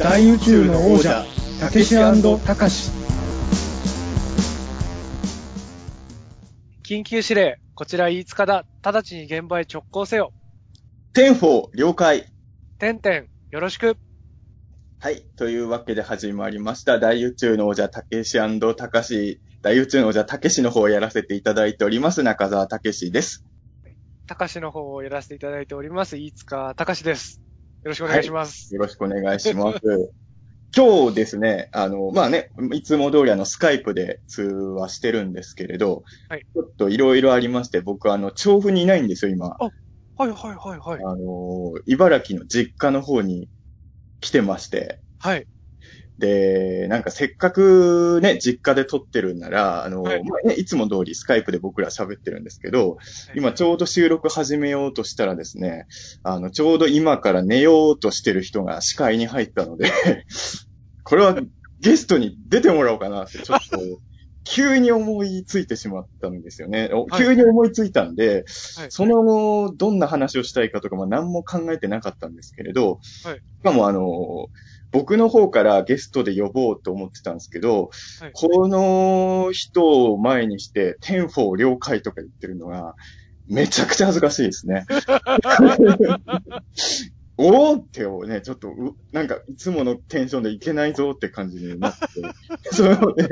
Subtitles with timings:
[0.00, 1.26] 大宇宙の王者
[1.60, 2.90] たけしたかし
[6.82, 8.64] 緊急指令、こちら飯塚だ。
[8.82, 10.32] 直ちに現場へ直行せよ。
[11.12, 12.32] ten-four 了解。
[12.78, 13.98] てんてん、よろしく。
[15.00, 15.22] はい。
[15.36, 16.98] というわけで始まりました。
[16.98, 18.38] 大宇宙の王者たけし
[18.74, 23.44] たかし、大宇宙の王者たけしの方をやらせていただいております、中澤たけしです。
[24.26, 27.42] たかしの方をやらせていただいております、飯塚たかしです。
[27.82, 28.74] よろしくお願いします。
[28.74, 29.80] よろしくお願いします。
[30.76, 39.48] 今日ですね、あの、まあね、いつも通りあの、スカイプで通話してるんですけれど、はいちょっといろいろありまして、僕あの、調布にいないんですよ、今。
[39.48, 39.70] はい
[40.18, 41.02] はいはいはい。
[41.02, 43.48] あの、茨城の実家の方に
[44.20, 45.46] 来てまして、はい。
[46.20, 50.22] で、なんかせっかくね、実家で撮ってるんなら、あの、はい。
[50.22, 52.98] まあね、いつも通りスカイプで僕ら喋ってるんですけど、
[53.34, 55.86] 今ちょうど収録始めようとしたらですね、
[56.22, 59.90] あの、ちょうど今から寝ようとしてる人が視界に入ったので、
[61.02, 61.34] これは
[61.80, 63.78] ゲストに出てもらおうかなって、ちょっと、
[64.44, 66.90] 急に思いついてしまったんですよね。
[67.16, 68.44] 急に思いついたんで、
[68.76, 68.90] はい。
[68.90, 73.36] その後、どんな話をしたいかとか、まあ何も考えてなかったんですけれど、はい。
[73.36, 74.48] しかもあの、
[74.92, 82.94] 僕の方からゲストで呼ぼうと思ってたんですけど、はいこの人を前にして、 ten-four 了解とか言ってるのが、
[83.46, 84.86] めちゃくちゃ恥ずかしいですね。
[87.42, 92.04] おーってをね、ちょっとう、なんか、いつものテンションでいけないぞって感じになって、
[92.70, 93.28] そのね、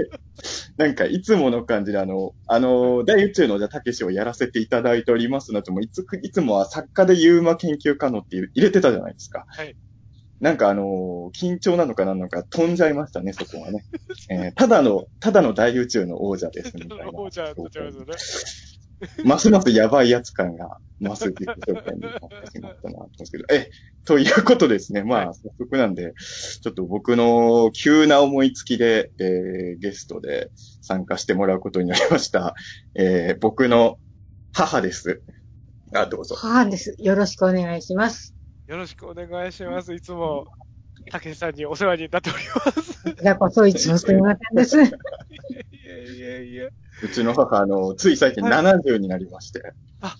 [0.78, 9.45] なんか、いつもの感じで、あの、あの、大宇宙のじゃたけしをやらせていただいておりますのとも、いつ、いつもは作家でユーマ研究家のっていう入れてたじゃないですか。
[9.47, 9.77] はい。
[10.41, 13.84] なんかあの、緊張なのかなんなのか飛んじゃいましたね、そこはね。
[14.31, 17.11] えーただの、ただの大宇宙の王者です、みたいな。
[17.12, 18.12] 王者とちゃいますよね。
[19.25, 23.70] ますますやばいやつ感が増す自己紹介になってしまったなと思うんですけど、え、
[24.05, 25.05] ということですね。
[25.05, 26.14] まあ、早速なんで、
[26.62, 30.50] ちょっと僕の急な思いつきで、えーゲストで
[30.83, 32.55] 参加してもらうことになりました。
[32.94, 33.98] えー僕の
[34.53, 35.22] 母です。
[35.94, 36.34] あ、どうぞ。
[36.37, 36.97] 母です。
[36.98, 38.34] よろしくお願いします。
[38.69, 39.95] よろしくお願いします。
[39.95, 40.47] いつも、
[41.11, 43.03] たけしさんにお世話になっております。
[43.03, 44.77] こちらこそいつもすみませんです。
[44.79, 44.89] いや
[46.05, 46.69] いやいや。
[47.03, 49.62] うちの母、あの、つい最近はい70になりまして。
[50.03, 50.15] あ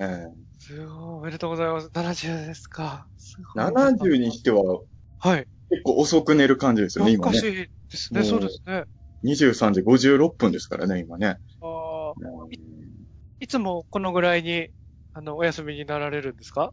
[0.00, 0.28] えー
[0.58, 1.90] すごい、おめでとうございます。
[1.94, 3.06] 70ですか。
[3.16, 4.80] すごい70にしては
[5.20, 5.46] はい。
[5.70, 7.38] 結構遅く寝る感じですよね、今ね。
[7.38, 8.24] おかしいですね。
[8.24, 8.84] そうですね。
[9.24, 11.36] 23時56分ですからね、今ね。
[11.60, 12.50] あーうん
[13.40, 14.68] いつもこのぐらいに、
[15.12, 16.72] あの、お休みになられるんですか？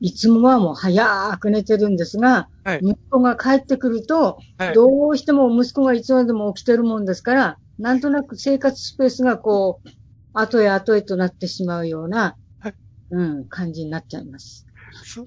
[0.00, 4.74] いつもはもう早く寝てるんですが、はい息子が帰ってくると、はい。
[4.74, 9.88] どうしても息子がいつまでも起きてるもんですから、なんとなく生活スペースがこう、
[10.34, 12.74] 後へ後へとなってしまうような、はい
[13.10, 14.66] うん、感じになっちゃいます。
[15.04, 15.24] そう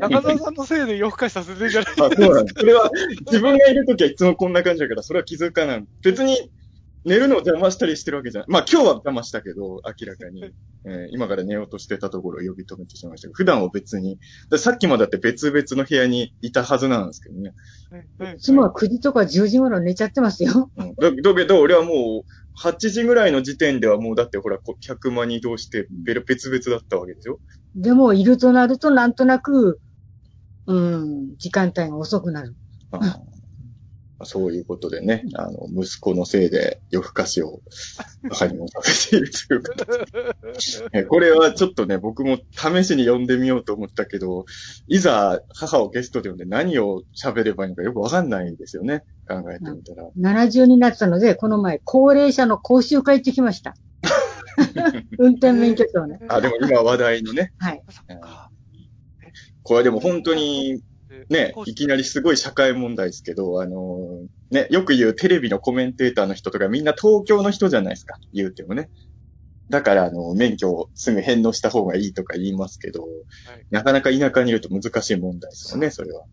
[0.00, 2.54] 中澤さんのせいで夜更かしさせてるんじゃないあ、そうなんです。
[2.58, 2.90] それは、
[3.26, 5.84] 自分がいるときはいつもこんな感じだから、それは気づかない。
[6.02, 6.50] 別に、
[7.06, 8.50] 寝るのを邪魔したりしてるわけじゃない。
[8.50, 10.44] まあ今日は邪魔したけど、明らかに。
[10.84, 14.18] えー今から寝ようとしてたところを呼び止めてしまいましたけど、普段は別に。
[14.50, 17.54] ださっきまでだって別々の部屋にいたはずなんですけどね。
[17.90, 20.70] はいはいいつもは9時とか10時頃寝ちゃってますよ。
[20.76, 25.86] うん、だだけど、俺はもう、8時ぐらいの時点ではもうだってほら、客間に移動して、
[26.26, 27.38] 別々だったわけでしょ
[27.76, 29.80] でも、いるとなるとなんとなく、
[30.66, 32.54] うん、時間帯が遅くなる。
[32.90, 33.35] あー
[34.24, 37.60] そういうことでね、あの、息子のせいで夜更かしを
[38.30, 44.46] 母にもさせているという形え これはちょっとね、僕も試しに呼んでみようと思ったけど、
[44.86, 49.04] いざ母をゲストで呼んで何を喋ればいいのかよくわかんないんですよね。
[49.28, 50.08] 考えてみたら。
[50.18, 53.76] 70になったので、この前、高齢者の講習会行ってきました。
[55.18, 56.20] 運転免許証ね。
[56.28, 57.82] あ、でも今話題のね、はい。
[59.62, 60.80] これでも本当に
[61.28, 68.90] ねいきなりすごい社会問題ですけど、あのね、よく言うテレビのコメンテーターの人とかみんな東京の人じゃないですか、言うてもね。
[69.68, 73.08] だから、あの、免許をすぐ返納した方がいいとか言いますけど、
[73.70, 76.24] なかなか田舎にいると難しい問題ですよね、それは。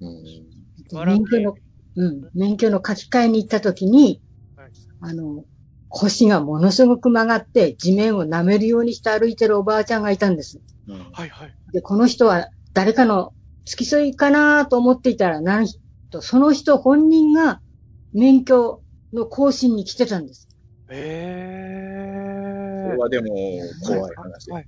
[0.00, 1.04] うん。
[1.04, 1.54] 免許の、
[1.96, 4.22] うん、免許の書き換えに行った時に、
[4.56, 4.70] はい
[5.00, 5.44] あの、
[5.88, 10.60] 腰がものすごく曲がって地面を舐めるようにして歩いてるおばあちゃんがいたんです。
[10.86, 11.54] うんはいはい。
[11.72, 13.32] で、この人は誰かの
[13.70, 15.66] 付き添いかなと思っていたら、なん
[16.10, 17.60] と、その人本人が
[18.12, 18.82] 免許
[19.12, 20.48] の更新に来てたんです。
[20.90, 23.28] えそれはでも、
[23.86, 24.54] 怖い話ですね。
[24.56, 24.66] はい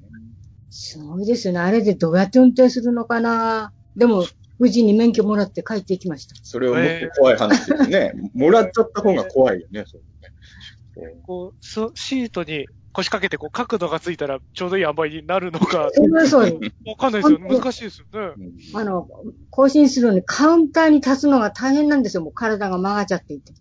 [0.74, 1.60] すごいですよね。
[1.60, 4.24] あれでどうやって運転するのかなでも、
[4.58, 6.34] 無事に免許もらって帰っていきました。
[6.42, 6.84] それをもっ
[7.14, 8.12] と怖い話ですね。
[8.32, 11.14] もらっちゃった方が怖いよね、そうね。
[11.26, 16.74] こう、そシートに腰掛けてこう角度がついたらちょうどいい塩梅になるのか、そうそうです。
[16.86, 17.48] わかんないですよね。
[17.48, 18.34] 難しいですよね。
[18.72, 19.08] うんあの、
[19.50, 22.22] 更新するのにカウンターに立つのが大変なんですよ。
[22.22, 23.52] もう体が曲がっちゃっていて。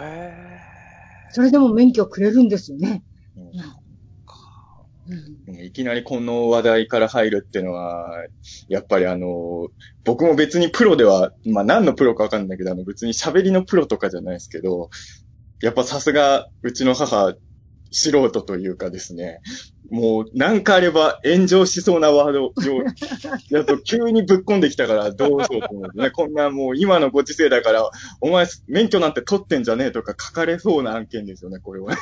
[0.00, 0.58] え
[1.32, 3.02] それでも免許をくれるんですよね。
[5.62, 8.08] いきなりこの話題から入るっていうのは、
[8.68, 9.68] やっぱりあの、
[10.04, 14.90] 僕も別にプロでは、まあ何のプロかわかんないけど、あの別に喋りのプロとかじゃないですけど、
[15.60, 17.34] やっぱさすがうちの母、
[17.90, 19.40] 素人というかですね、
[19.90, 22.52] もうなんかあれば炎上しそうなワードを、
[23.50, 26.10] やと急にぶっ込んできたからどうしようと思うね。
[26.10, 27.90] こんなもう今のご時世だから、
[28.20, 31.96] お前免許なんて取ってんじゃねえとか書かれそうな案件ですよね、これは。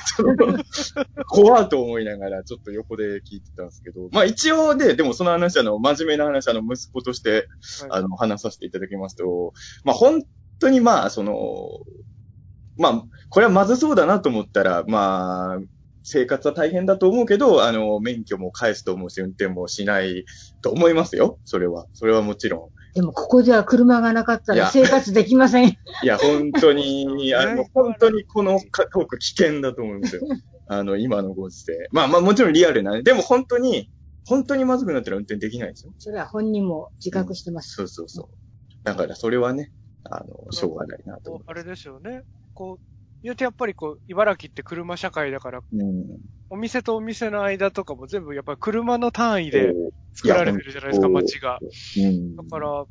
[1.29, 4.08] 怖いと思いながら、ちょっと横で聞いてたんですけど。
[4.12, 7.49] まあ一応ね、でもその話、あの、真面目な話、あの、息子として、
[7.88, 10.23] あの、話させていただきますと、まあ本
[10.58, 11.81] 当にまあ、その、
[12.76, 15.58] まあ、これはまずそうだなと思ったら、まあ、
[16.10, 20.25] 生活は大変だと思うけど、あの、免許も返すと思うし、運転もしない
[20.62, 21.38] と思いますよ。
[21.44, 21.87] それは。
[21.93, 25.69] それはもちろでもここでは車がなかったら生活できません。
[25.69, 25.69] ん。
[26.02, 30.22] いや、本当に、 あのね、本当にこのトーク危険だと思いますよ。
[30.66, 31.88] あの、今のご時世。
[31.93, 33.02] まあまあ、もちろんリアルなね。
[33.02, 33.90] でも本当に、
[34.26, 35.93] 本当にまずくなったら運転できないですよ。
[35.99, 37.75] それは本人も自覚してます。
[37.75, 38.28] そうそうそう。
[38.84, 39.72] だから、それはね、
[40.05, 42.22] あの、しょうがないなと思あれですよね。
[42.55, 45.62] こう、言うとやっぱりこう、茨城って車社会だから、う。
[45.73, 46.06] うん。
[46.50, 49.75] お店とお店の間とかも全部やっぱり車の単位で
[50.15, 51.59] 作られてるじゃないですか、街が。
[51.97, 52.37] うん。
[52.37, 52.85] だから、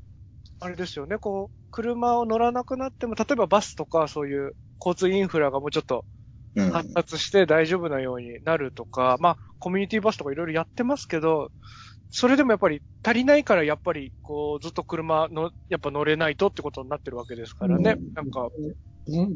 [0.60, 6.06] あれですよね、こう、車を乗らなくなっても、例えばバスとかそういう交通インフラがもうちょっと
[6.58, 11.52] うん、発達して大丈夫なようになるとか、まあ、コミュニティバスとかいろいろやってますけど、
[12.10, 17.92] それでもやっぱり足りないからやっぱりこうずっと車の、やっぱ乗れないとってことになってるわけですからね。
[17.92, 18.50] うんなんか、
[19.08, 19.30] ね。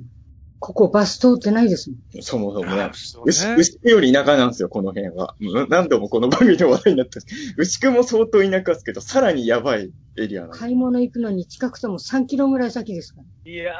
[0.62, 2.22] ここバス通ってないですもん。
[2.22, 2.92] そもそもね。
[3.26, 3.56] 牛、ね。
[3.56, 5.36] 牛久より田舎なんですよ、この辺は。
[5.42, 7.26] うん何度もこの番組で話題になってる。
[7.58, 13.52] 牛久も相当田舎ですけど、さらにやばいエリアなんで買い物行くのに近くても3キロぐらい先ですから。
[13.52, 13.74] いや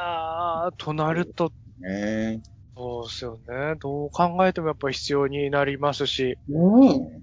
[0.70, 2.42] ー、となると、すね。
[2.76, 3.76] そうですよね。
[3.80, 7.22] どう考えてもやっぱり必要になりますし、ね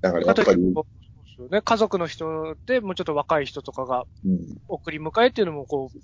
[0.00, 0.84] だからやっぱり、そう
[1.24, 1.62] ですよね。
[1.62, 5.98] 家族の人でもうちょっと若い人とかがうん送り迎えっていうのもこう、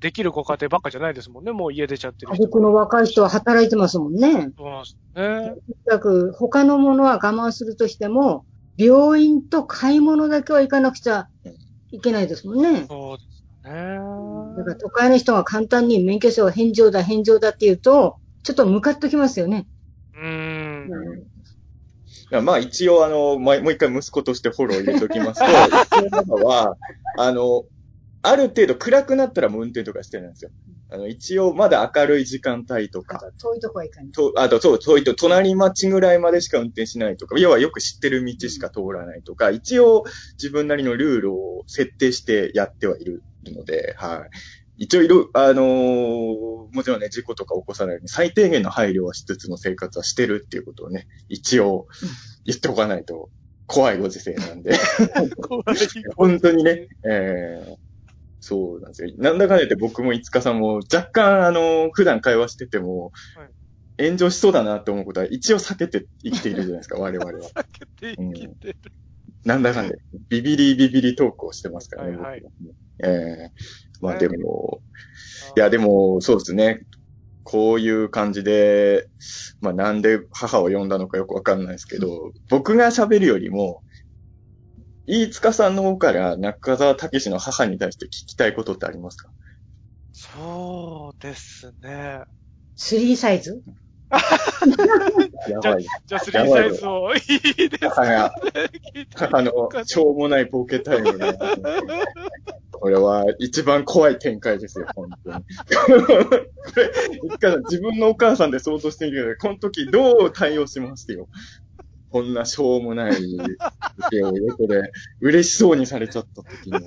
[0.00, 1.52] できるご家庭ばっかじゃないですもんね。
[1.52, 2.26] もう家出ちゃってえ。
[2.26, 4.52] る人家族の若い人は働いてますもんね。
[4.56, 5.54] そうなんですね。
[5.66, 8.44] とにかく他のものは我慢するとしても、
[8.76, 11.28] 病院と買い物だけは行かなくちゃ
[11.90, 12.86] いけないですもんね。
[12.88, 13.98] そうですね。
[14.56, 19.66] だから都会の人が簡単に免許証返上だ返上だって言うと、ちょっとムカっときますよね。
[20.14, 20.88] うーん。
[22.30, 26.76] いやまあ一応あの、まもう一回息子としてフォロー入れときますと、うちの母は、
[27.16, 27.64] あの、
[28.22, 30.50] ある程度暗くなったらもう運転とかしてないんですよ。
[30.90, 34.12] あの、一応まだ明るい時間帯とか、遠いとこは行かない。
[34.12, 40.04] と、あと、そう、そういった隣町ぐらいまでしか運転しないとか、要はよく知ってる道しか通らないとか、一応
[40.34, 44.30] 自分なりのルールを設定してやってはいるので、はい。
[44.78, 51.86] 一応いろ、あのーもちろんね、事故とか起こさないように最低限の配慮はしつつの生活はしてるっていうことをね、一応
[52.44, 53.30] 言っておかないと
[53.66, 54.78] 怖いご時世なんで。
[55.40, 55.64] 怖い。
[56.16, 57.87] 本当にね、えー、
[58.40, 59.12] そうなんですよ。
[59.18, 63.48] なんだかんだ言って僕も五日さんも若干あの、普段会話してても、はい
[64.00, 67.40] 炎上しそうだなって思うことは一応避けて生きているじゃないですか、 我々は。
[67.40, 68.76] 避けて生きてる。
[69.44, 69.94] なんだかんだ、
[70.28, 74.80] ビビリビビリトークをしてますからね、はいはい僕はえー、まあねでも、
[75.56, 76.86] いやでも、そうですね。
[77.44, 79.08] こういう感じで、
[79.60, 83.82] まあなんで母を呼んだのかよくわかんないですけど、僕が喋るよりも、
[85.08, 89.30] 飯塚さんの方から中澤武史の母に対して聞きたいことってありますか？
[90.12, 92.22] そうですね。
[92.76, 93.62] 3サイズ？
[95.48, 95.82] やばい。
[96.06, 97.88] じゃあ、スリーサイズを、いいですね。
[97.88, 98.34] 母が、
[98.94, 99.52] 聞いて母の
[99.84, 101.38] しょうもないボケタイムね。
[102.72, 105.44] これは一番怖い展開ですよ、本当に。
[105.44, 106.90] これ、
[107.24, 109.36] 一回自分のお母さんで想像してみてください。
[109.36, 111.28] この時どう対応しますよ。
[112.10, 116.80] こんなしょうもないボケを横で嬉しそうにされちゃった時に。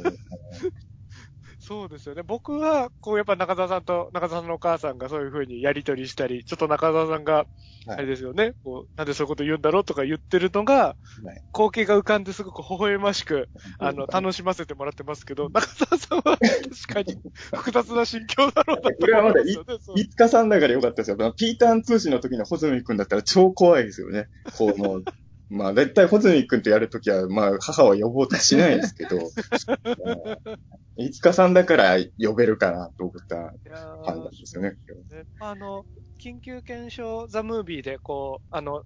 [1.71, 2.21] そうですよね。
[2.21, 7.47] 僕は、こう、やっぱ中澤さんと、中澤さんのお母さんがそういう風にやりとりしたり、ちょっと中澤さんが、はい
[7.87, 10.95] あれですよね、こう、なんでそういうこと言うんだろうとか言ってるのが、は
[11.33, 13.49] い光景が浮かんですごく微笑ましく、
[13.79, 17.17] あの、楽しませてもらってますけど、中澤さんは確かに
[17.55, 19.79] 複雑な心境だろうなとこれはまだ思いますよね。
[19.81, 21.33] そう飯塚さんだからよかったですよ。
[21.33, 24.27] ピーターン通信の時のホズミ君だったら超怖いですよね。
[24.57, 25.03] こうもう、
[25.51, 29.17] まあ絶対ホズミ君とやるときは、まあ母は呼ぼうとしないですけど、
[30.95, 33.53] 飯塚さんだから呼べるかなと思った
[34.05, 34.77] 判断ですよね。
[35.09, 35.85] ねあの、
[36.23, 38.83] 緊急検証ザ・ムービーで、こう、あの、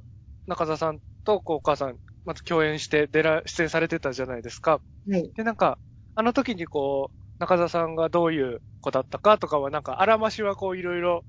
[0.47, 4.81] 中澤さんと、こう、お母さん、まず共演して、出ら、出演されてたじゃないですか。
[5.07, 5.31] はい。
[5.35, 5.77] で、なんか、
[6.15, 11.25] あの時にこう、中澤さんがどういう子だったかとかは、なんか、あらましはこう、いろいろ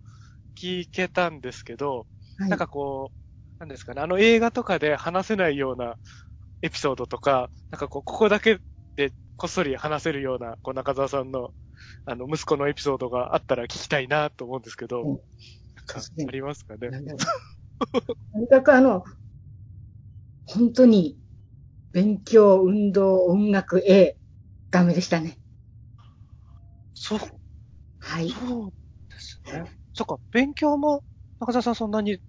[0.59, 2.07] 聞けたんですけど、
[2.38, 2.50] はい。
[2.50, 3.25] なんかこう、
[3.61, 5.97] なんですかね、あの映画とかで話せないような
[6.63, 8.61] エピソードとか、なんかこう、ここだけ
[8.97, 11.51] でこっそり話せるような、こう、中澤さんの、
[12.07, 15.19] あの、息子のエピソードがあったら聞きたいなと思うんですけど、うんなん
[15.87, 16.91] かありますかね？
[18.33, 19.05] とにかくあの、
[20.47, 21.19] 本当に、
[21.93, 24.19] 勉強、運動、音楽、絵、
[24.71, 25.39] ダメでしたね。
[26.95, 27.19] そう、
[28.01, 28.31] はい。
[28.31, 28.71] そう
[29.11, 29.65] ですね。
[29.95, 31.05] そっか、勉強も、
[31.41, 32.21] 中澤さんそんなに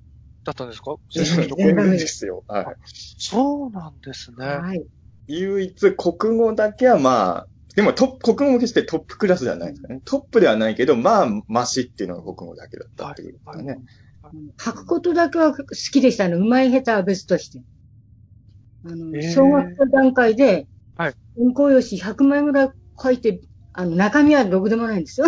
[0.47, 0.95] だったんですか？
[1.13, 2.43] 全然ごめんですよ。
[2.47, 2.65] はい。
[3.17, 4.45] そうなんですね。
[4.45, 4.85] はい。
[5.27, 10.01] 唯一国語だけはまあ、でもトップ、国語も決してトップクラスではないですかね。
[10.05, 13.75] トップではないけど、まあ、マシっていうのが国語だけだったっていうことです
[14.21, 14.41] かね。
[14.57, 16.35] 書くことだけは好きでしたね。
[16.35, 16.71] うまい。
[16.71, 17.61] 下手は別として。
[18.85, 21.13] あの、へー小学校段階で、はい。
[21.37, 22.69] 原稿用紙100枚ぐらい。
[22.99, 23.19] 書い。
[23.19, 23.41] て、
[23.73, 25.01] あの、中身はろくでもない。
[25.01, 25.27] んですよ。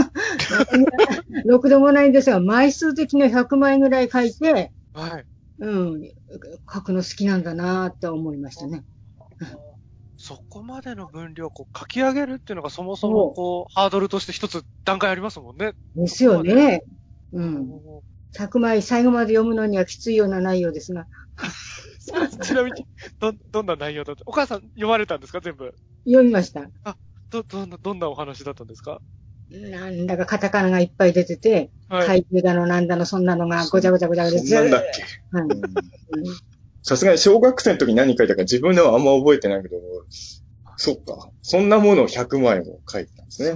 [1.46, 2.10] ろくでもない。
[2.10, 4.10] んですが、枚数的には100枚ぐらい。
[4.10, 4.34] 書い。
[4.34, 5.26] て、はい。
[5.60, 6.02] うん、
[6.74, 8.84] 書くの好きなんだなーって思いましたね。
[10.18, 15.74] そこまでの分量をこう書き上げるっていうのがそもそもこう、ハードルとして一つ段階ありますもんね。
[15.96, 16.84] ですよね。
[17.32, 17.70] うん。
[18.38, 21.08] 100枚最後まで読むのにはきついような内容ですが、
[22.42, 22.86] ちなみに、
[23.20, 24.24] ど、どんな内容だった？
[24.26, 25.40] お母さん読まれたんですか？
[25.42, 25.74] 全部。
[26.06, 26.70] 読みました。
[27.32, 29.00] ど、どんな、どんなお話だったんですか？
[29.52, 32.08] なんだかカタカナがいっぱい出てて、はい。
[32.08, 35.04] 怪獣だのなんだのそんなのがごちゃごちゃごちゃごちゃそんなんだっけ？
[35.38, 35.48] はい。
[35.48, 36.40] うん
[36.82, 39.76] さすがに小学生の時何書いたか自分ではあんま覚えてないけど、
[40.78, 41.30] そっか。
[41.42, 43.50] そんなものを100枚も書いてたんですね。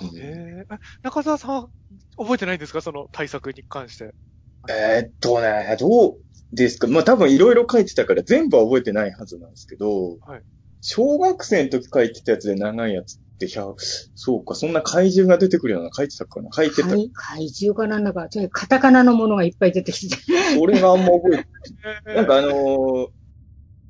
[0.00, 0.04] う。
[0.06, 0.18] ん。
[0.18, 0.64] え
[1.02, 1.68] 中澤さんは
[2.16, 2.80] 覚えてないんですか？
[2.80, 4.14] その対策に関して。
[4.70, 6.14] えーっとね、どう
[6.52, 6.86] ですか？
[6.86, 10.42] まあ多分いろいろ書いてたから全部は覚えてないはずなんですけど、はい。
[10.80, 13.74] 小学生の時書いてたやつで長いやつって、100
[14.14, 16.50] そうか、そんな怪獣が出てくるようなの書いてたかな？
[16.52, 16.88] 書いてた。
[16.88, 20.16] 怪怪獣かなんだか、とにかくカタカナのものがいっぱい出てきて。
[20.60, 21.44] 俺があんま覚え
[22.04, 23.08] て、なんかあのー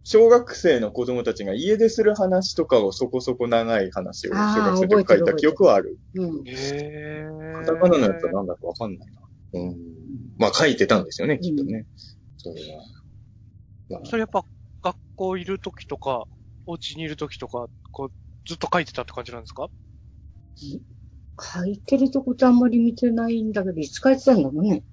[0.06, 5.98] 小学生の子供たちが家出する話とかをそこそこ長い話を小学生の時書いた記憶はある。
[6.14, 6.42] うん。
[6.46, 9.22] えー、カタカナのやつはなんだかわかんないな。
[9.54, 9.76] うん。
[10.38, 11.86] まあ書いてたんですよね、きっとね。
[12.36, 12.84] それは。
[13.88, 14.44] まあそれやっぱ
[14.82, 16.24] 学校いるときとか、
[16.66, 18.12] お家にいるときとか、こう、
[18.46, 19.68] ずっと書いてたって感じなんですか？
[21.40, 24.84] 書いてるとことあんまり見てないんだけど、いつ書いてたんだろうね。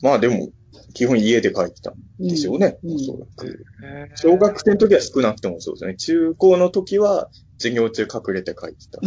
[0.00, 0.50] まあでも、
[0.94, 3.64] 基本家で書いてたんでしょうね、うんおそらく。
[3.84, 5.96] えー小学生の時は少なくともそうですね。
[5.96, 9.00] 中高の時は授業中隠れて書いてた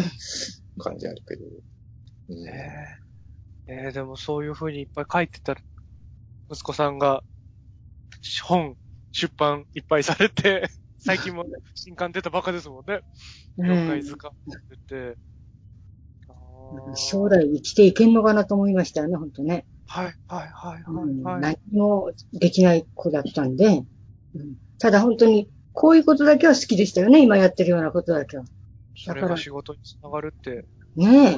[0.83, 1.45] 感じあるけど。
[2.29, 5.55] うんえー、えーでもそういう風にいっぱい書いてた
[6.51, 7.23] 息子さんが、
[8.43, 8.75] 本、
[9.11, 10.69] 出版いっぱいされて、
[11.05, 13.01] 最近もね新刊出たばっかですもんね。
[13.57, 14.35] うん妖怪図鑑
[14.69, 15.17] 出て。
[16.27, 19.65] あー将来生きていけんのかなと思いましたよね、ほんとね。
[19.85, 21.59] はい、はい、はい、うんはい、はい。
[21.71, 23.83] 何もできない子だったんで、
[24.35, 28.43] うんただ本当に、こういうことだけは好きでしたよね、今やってるようなことだけは。
[28.97, 31.37] それが仕事につながるって、ねえ。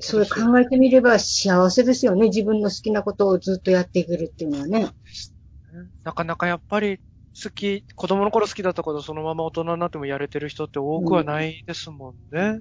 [0.00, 2.26] それ考えてみれば幸せですよね。
[2.28, 4.90] 自分の好きなことをずっとやっていけるっていうのはね。
[6.04, 7.00] なかなかやっぱり
[7.40, 12.60] 好き、子供の頃好きだったことそのまま大人になってもやれてる人って多くはないですもんね。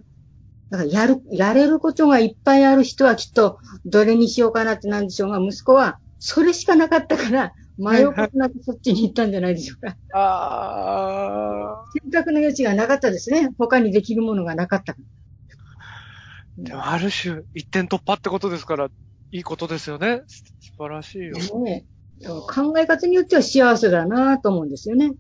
[0.70, 9.98] だからやる、やれることがいっぱいある人はきっとどれにしようかなってなんでしょうが、息子はそれしかなかったから、迷うことなくそっちに行ったんじゃないでしょうか。
[10.14, 13.50] あ選択の余地がなかったですね。
[13.58, 16.64] 他にできるものがなかったかー。
[16.64, 18.88] でもある種、一点突破ってことですから、
[19.32, 20.22] いいことですよね。
[20.28, 21.34] 素晴らしいよ。
[21.54, 21.60] ら。
[21.60, 21.86] ね
[22.24, 25.12] 考え方によっては幸せだなと思うんですよね。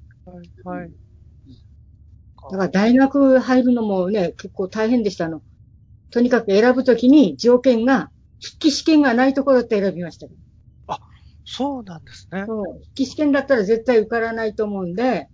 [0.64, 0.80] はい。
[0.80, 0.92] はい。
[2.52, 5.42] だから大学入るのもね、結構大変でしたの。
[6.12, 8.10] とにかく選ぶときに条件が、
[8.44, 10.28] 筆記試験がないところって選びました。
[11.46, 12.46] そうなんですね。
[12.48, 12.64] そう。
[12.74, 15.28] 筆記試験だったら絶対受からないと思うんで、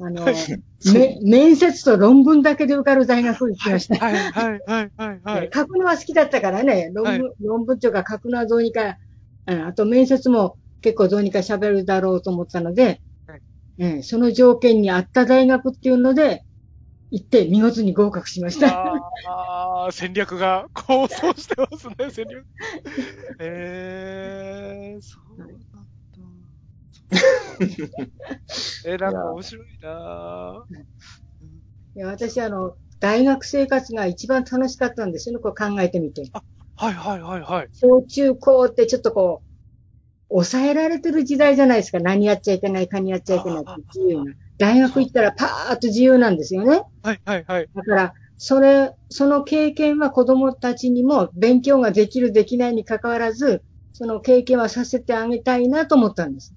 [0.00, 0.24] あの、
[1.22, 4.04] 面接と論文だけで受かる大学に行きました。
[4.04, 5.50] はい、はい、はい、はい、はい。
[5.52, 8.98] 書くのは好きだったからね、論文、は論文というか書くのはどうにか、
[9.46, 13.40] うん、あと面接も結構どうにか喋るだろうと思ったので、はい
[13.78, 16.44] うん、その条件に合った大学っていうので、
[17.10, 18.84] 行って見事に合格しました。
[19.26, 22.44] ああ、戦略が構想してますね、 戦略。
[23.40, 25.54] えー、そうなんだ。
[28.84, 30.74] えー、なんか面白いなぁ。
[31.96, 36.30] いや私、あの、大学生活が一番楽しかったんですよね、こう考えてみて。
[36.76, 37.68] はいはいはいはい。
[37.72, 39.42] 小中高ってちょっとこ
[40.30, 42.00] 抑えられてる時代じゃないですか。
[42.00, 44.34] 何やっちゃいけない、何やっちゃいけないって自由な。
[44.58, 46.82] 大学行ったらパーッと自由なんですよね。
[47.02, 47.68] はい、はい、はい。
[47.74, 56.54] だから、それ、その経験は子供たちにも勉強ができるできないに関わらず、その経験はさせてあげたいなと思ったんです。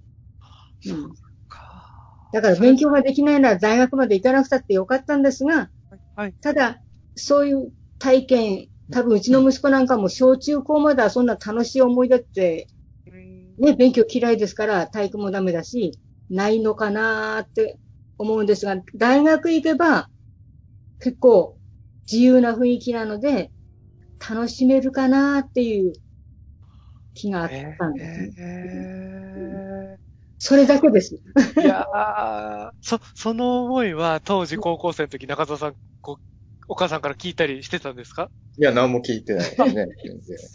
[0.88, 1.14] うん。
[1.48, 1.90] か
[2.32, 5.70] だから勉強ができないなら大学まで行かなくたってよかったんですが、
[6.16, 6.34] はい。
[6.42, 6.82] ただ、
[7.16, 12.71] そういう体験、多分うちの息子なんかも小中高まではそんな楽しい思い出って、うん
[13.62, 16.00] ね、勉強嫌いですから体育もダメだし、
[16.30, 17.80] ないのかなーって
[18.18, 20.10] 思うんですが、大学行けば
[21.00, 21.60] 結構
[22.12, 23.52] 自由な雰囲気なので、
[24.20, 25.94] 楽しめるかなーっていう
[27.14, 28.34] 気があったんですね。
[29.36, 29.40] え
[30.40, 31.22] それだけです。
[31.60, 36.22] ー、いやー、そ、 その思いは当時高校生の時中澤さん、こう、
[36.72, 38.32] お母さんから聞いたりしてたんですか？
[38.58, 39.88] いや、何も聞いてないですね。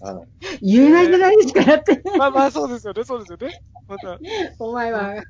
[0.62, 2.00] 言えないじゃないですか、だって。
[2.16, 3.60] まあまあそうですよね、そうですよね。
[3.86, 4.18] また、
[4.58, 5.22] お前は、うん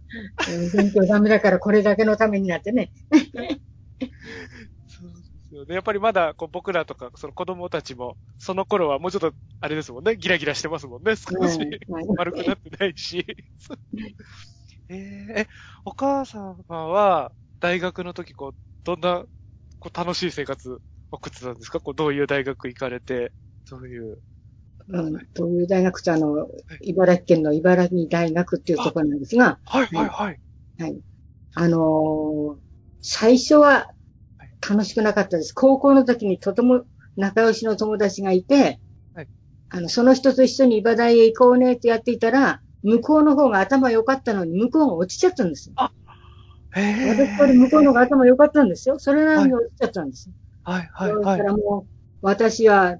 [0.71, 2.93] 勉強ダメだからこれだけのためになってね。
[4.87, 5.75] そうですよね。
[5.75, 11.61] やっぱりまだこう僕らとか、その子供たちも、その頃はもうちょっと、あれですもんね、ギラギラしてますもんね、少し。
[11.61, 13.26] うん丸くなってないし。
[14.88, 15.49] えーえ、
[15.85, 19.25] お母様は、大学の時、こう、どんな、
[19.80, 20.78] こう、楽しい生活
[21.11, 21.80] 送ってたんですか？
[21.80, 23.33] こう、どういう大学行かれて、
[23.71, 24.18] どういう？
[24.88, 26.49] うん、という大学ってあの、
[26.83, 30.40] 茨城県の茨城大学っていうところなんですが、はい、はい、はい。
[30.78, 31.00] はい。
[31.54, 32.59] あのー
[33.09, 33.87] 最初は
[34.68, 35.52] 楽しくなかったです。
[35.52, 36.85] 高校の時にとても
[37.16, 38.80] 仲良しの友達がいて、
[39.14, 39.28] はい
[39.68, 45.76] あの、その人と一緒に茨大へ行こうねってやっていたら、向こうの方が頭良かったのに、向こうが落ちちゃったんですよ。
[45.78, 45.96] え
[46.76, 48.99] 私より向こうの方が頭良かったんですよ。
[48.99, 50.35] それなのに落ちちゃったんですよ。
[50.62, 51.38] はい、はい、だはい。
[51.38, 51.88] からもう、
[52.21, 52.97] 私は、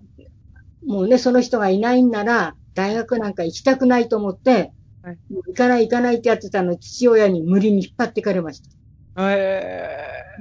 [0.87, 8.68] もうね、その人がいないんなら、大学なんか行きたくないと思って、はい行かない行かないってやってたのを父親に無理に引っ張ってかれました。
[9.30, 9.88] え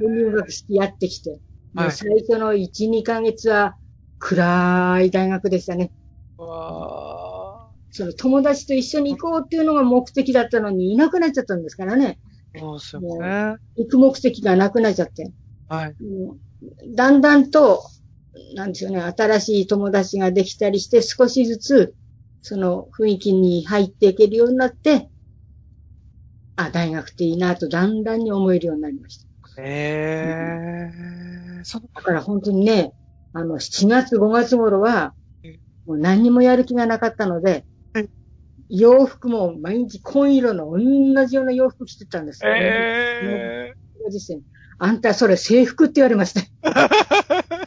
[0.02, 1.40] で入学式やってきて。
[1.74, 3.76] もはいう最初の1、2ヶ月は
[4.18, 5.92] 暗い大学でしたね。
[6.40, 12.18] ー、わその友達と一緒に行こうっていうのが目的だったのにいなくなっちゃったんですからね。
[12.58, 13.56] ー、そうですよね。
[13.78, 15.32] 行く目的がなくなっちゃって。
[15.68, 15.96] はい。
[16.00, 16.38] うん
[16.96, 17.84] だんだんと、
[18.56, 21.96] なんですよね、新しい友達ができたりして、少しずつ、
[22.42, 25.10] その雰囲気に入っていけるようになって、
[26.56, 29.26] あ、大学っていいなと、だんだんに思えるようになりました。
[29.62, 32.94] えー、その、だから本当にね、
[33.34, 35.14] あの、7月、5月頃は
[35.44, 37.75] うん、もう何にもやる気がなかったのでうん、
[38.70, 42.52] 洋服も毎日紺色の同じような洋服着てたんですよ。
[42.56, 43.74] え
[44.04, 44.44] ご時世に
[44.78, 46.42] あんたそれ制服って言われました。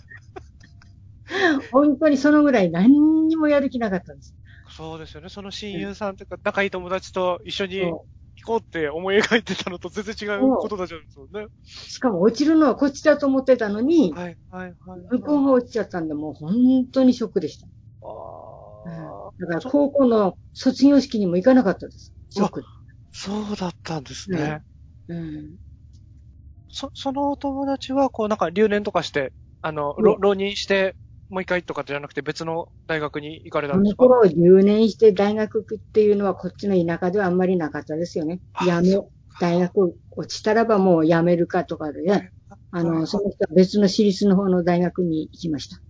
[1.72, 4.34] 本当にそのぐらい何にもやる気なかったんです。
[4.68, 5.28] ー、そうですよね。
[5.28, 8.06] その親友さんとか、仲いい友達と一緒に行
[8.36, 11.40] そこうって思い描いてたのと全然違うことたちなんですよね。
[11.42, 15.00] うしかも落ちるのはこっちだと思ってたのに、はい、はい、はい。
[15.10, 17.66] 向こうが落ちちゃったんで、もう本当にショックでした。
[19.38, 22.12] だから高校の卒業式にも行かなかったです。
[22.30, 22.66] ショックで。
[23.12, 24.62] そうだったんですね。
[25.08, 25.56] うん。
[26.70, 30.96] そ、そのお友達は、こう、なんか留年とかして、あの、うんろ浪人して、
[31.28, 34.02] もう一回とかじゃなくて別の大学に行かれたあんですか？
[34.04, 38.40] の頃留年して大学行くっていうのはこっちの田舎ではあんまりなかったですよね。
[38.54, 38.98] あやめ
[39.40, 42.32] 大学落ちたらばもう辞めるかとかでね。
[42.70, 45.80] あの、その人は別の私立の方の大学に行きました。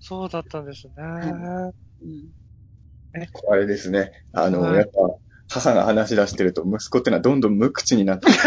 [0.00, 0.94] そうだったんですね。
[2.02, 2.32] うん
[3.50, 4.12] あれですね。
[4.32, 4.90] あの、はいやっぱ、
[5.50, 8.30] 母が話し出してると、息子ってのはどんどん無口になってく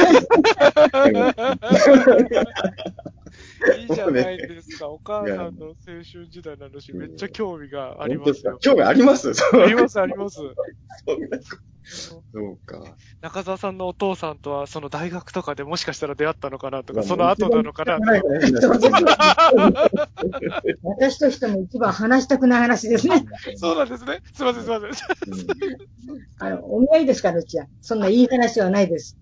[3.79, 4.89] いいじゃないですか。
[4.89, 8.19] お母さんの青春時代の話、めっちゃ興味がありる。
[8.21, 8.57] ますよ。
[8.61, 9.31] 興味あります？
[9.31, 10.37] あります、あります。
[11.83, 12.95] そうか。
[13.21, 17.99] 中澤さんのお父さんとは、その大学とかでもしかしたら出会ったのかなとか、その後なのかな
[20.83, 23.23] 私としても一番話したくない話ですね。
[23.57, 24.21] そうなんですね。
[24.33, 24.91] すいません、すいません。
[26.39, 27.67] あの、お見合いですから、うちは。
[27.79, 29.17] そんないい話はないです。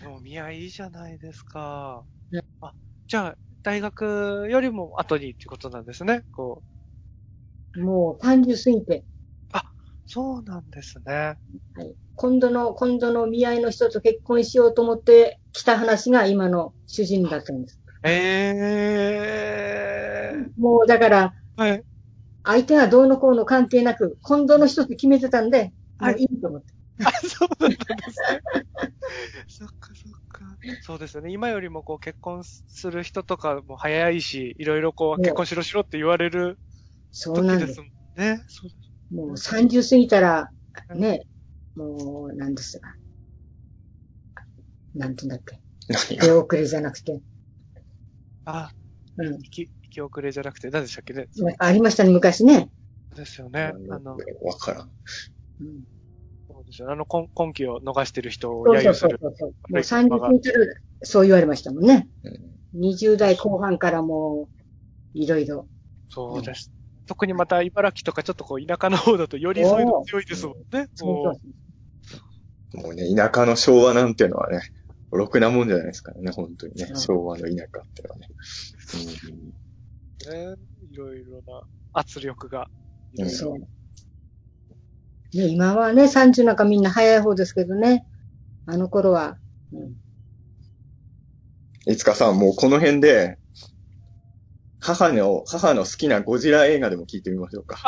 [0.00, 2.42] でも、見合いいいじゃないですかね。
[2.60, 2.72] あ、
[3.08, 6.22] じゃあ、大学よりも後にってことなんですね。
[6.30, 6.62] こ
[7.74, 7.80] う。
[7.80, 9.04] もう30過ぎて、
[10.06, 11.12] そうなんですね。
[11.14, 11.36] は
[11.82, 17.80] い、今度の、今度の見合いの人と結婚しようと思って来た話が今の主人だったんです。
[18.04, 18.52] え
[20.34, 21.62] えもうだから、ー。
[21.62, 21.82] はい。
[22.44, 26.72] 相手がどうのこうの関係なく、今度の人って決めてたんで、はいいいと思って。
[27.04, 28.40] あ、そうだったんですね。
[29.48, 30.44] そっかそっか。
[30.82, 31.32] そうですよね。
[31.32, 36.58] 今よりもこう結婚する人とかも早いし、いろいろこうね結婚しろしろって言われる
[37.12, 37.80] 時です。
[37.80, 38.44] もんね。
[38.46, 40.50] そうですもう30過ぎたら、
[40.94, 41.26] ね、
[41.74, 42.94] もう、なんですが。
[44.94, 45.60] なんて言うんだっけ。
[45.88, 47.20] 何出が遅れじゃなくて。
[48.44, 48.70] あ、
[49.16, 49.38] うん。
[49.42, 51.28] 生き、遅れじゃなくて、何でしたっけね？
[51.58, 52.70] ありましたね、昔ね。
[53.14, 53.72] ですよね。
[53.90, 54.92] あの、わからん。
[55.60, 55.84] うん。
[56.48, 56.90] そうですよ。
[56.90, 59.18] あの、今今期を逃してる人をそうそう揶揄する。
[59.20, 59.72] そうそう。
[59.72, 60.66] もう30分から
[61.02, 62.08] そう言われましたもんね。
[62.24, 64.50] うん20代後半からも
[65.14, 65.66] う、いろいろ。
[66.10, 66.70] そうです。
[67.06, 70.88] 特にまた茨城とかちょっとこう田舎の方だとよりそういうの強いですもんね。
[70.94, 71.40] そうもそ
[72.78, 74.60] うもうね、田舎の昭和なんていうのはね、
[75.10, 76.92] ろくなもんじゃないですからね、本当にねう。
[76.92, 77.56] ん昭和の田舎っ
[77.94, 78.28] ていうのはね。
[80.24, 80.56] うね、
[80.90, 82.68] いろいろな圧力が。
[83.18, 83.58] うんそう。
[85.36, 88.06] ね、今はね、30なんかみんな早い方ですけどね。
[88.66, 89.38] あの頃は、
[89.72, 89.76] う
[91.90, 93.38] ん、いつかさん、もうこの辺で、
[94.80, 97.78] 母の、母の好きなゴジラ映画でも聞いてみましょうか。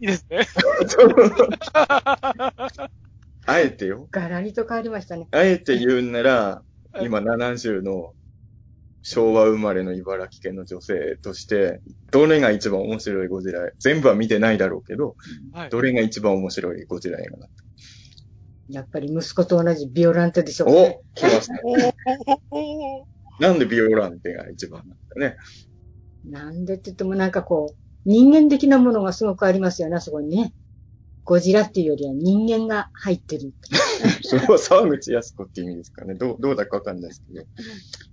[0.00, 0.46] いいですね。
[3.46, 4.08] あえてよ。
[4.10, 5.28] ガラリと変わりましたね。
[5.30, 6.62] あえて言うんなら、は
[7.02, 8.12] い今70の
[9.02, 15.16] 昭和生まれの茨城県の女性として、どれが一番面白いゴジラ全部は見てないだろうけど、
[15.52, 15.70] はい。
[15.70, 17.48] どれが一番面白いゴジラ映画だ
[18.68, 21.00] やっぱり息子と同じビオランテでしょうおね。
[21.14, 21.54] 来ました。
[23.40, 25.36] なんでビオランテが一番なんだね。
[26.24, 30.54] なんでって言ってもなんかこう、人間的なものがすごくありますよね、そこにね。
[31.24, 33.52] ゴジラっていうよりは人間が入ってる。
[34.22, 36.14] それは沢口靖子っていう意味ですかね。
[36.14, 37.46] どう、どうだかわかんないですけど。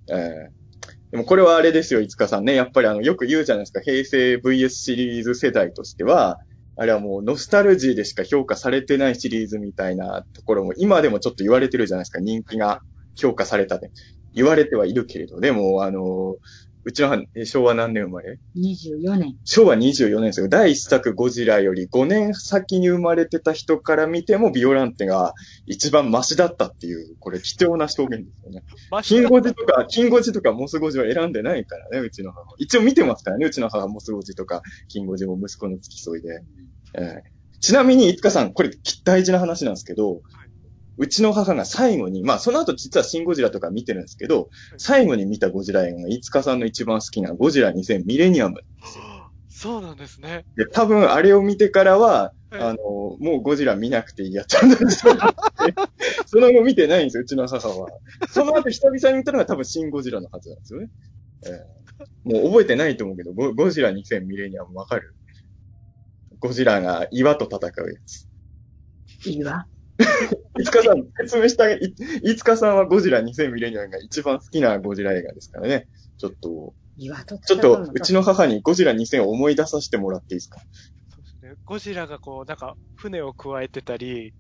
[0.10, 0.68] えー
[1.12, 2.54] でもこれはあれですよ、いつかさんね。
[2.54, 3.80] やっぱりあの、よく言うじゃないですか。
[3.80, 6.40] 平成 VS シリーズ世代としては、
[6.76, 12.20] あれはもうノスタルジーでしか評価されてないシリーズみたいなところも、今でもちょっと言われてるじゃないですか。
[12.20, 12.82] 人気が
[13.16, 13.90] 評価されたって。
[14.34, 16.36] 言われてはいるけれど、でも、あの、
[16.88, 19.36] うちの母、え昭和何年生まれ？24年。
[19.44, 20.48] 昭和24年ですよ。
[20.48, 25.34] 第一作ゴジラより5年先に生まれてた人から見ても、ビオランテが
[25.66, 28.64] 一番マシだったっていう、これ貴重な証言ですよね。
[28.90, 32.56] マキンゴジとか、キンゴジとかモスゴジは選んでないからね、うちの母。
[32.58, 36.42] 一応見てますからね、うちの母モスゴジとか、キンゴジも息子の付き添いで。
[36.94, 38.70] えーちなみに、いつかさん、これ
[39.04, 40.22] 大事な話なんですけど、
[40.98, 48.62] うちの母が最後に、まあその後実はシンゴジラとか見てるんですけど、最後に見たゴジラ映画が、いつかさんの一番好きなゴジラ2000ミレニアム。
[49.50, 50.46] そうなんですね。
[50.56, 52.78] で、多分あれを見てからは、はいあの、
[53.20, 55.14] もうゴジラ見なくていいやったんですよ。
[56.28, 57.90] その後見てないんですよ、うちの母は。
[58.30, 60.90] その後久々に見たのが多分シンゴジラのはずなんですよね。
[61.46, 61.78] えー
[62.24, 65.16] もう覚えてないと思うけど、ゴゴジラ2000ミレニアムわかる？
[66.40, 68.28] ゴジラが岩と戦うやつ。
[69.28, 69.40] い
[70.60, 71.94] いつかさん、説明してあげ、い
[72.24, 75.88] いつかさんはゴジラ2000ミレニアムが一番好きなゴジラ映画ですからね。
[76.18, 76.74] ちょっと、
[77.46, 80.60] ちょっと、うちの母にゴジラ2000を思い出させてもらっていいですか？
[81.10, 81.54] そうですね。
[81.66, 84.34] ゴジラがこう、なんか、船を加えてたり、